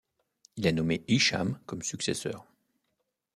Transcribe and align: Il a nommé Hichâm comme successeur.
Il 0.57 0.65
a 0.65 0.71
nommé 0.71 1.03
Hichâm 1.07 1.59
comme 1.67 1.83
successeur. 1.83 2.47